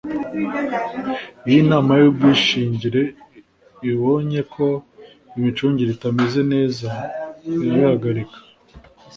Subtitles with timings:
[1.47, 3.01] Iyo Inama y ubwishingire
[3.91, 4.67] ibonye ko
[5.35, 6.87] imicungire itameze neza
[7.67, 8.37] irabihagarika